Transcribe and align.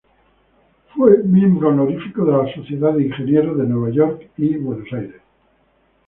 Fue 0.95 1.19
miembro 1.21 1.67
honorífico 1.69 2.25
de 2.25 2.31
la 2.31 2.51
Sociedad 2.55 2.91
de 2.93 3.03
Ingenieros 3.03 3.55
de 3.55 3.65
Nueva 3.67 3.91
York 3.91 4.31
y 4.35 4.57
Buenos 4.57 4.91
Aires. 4.93 5.21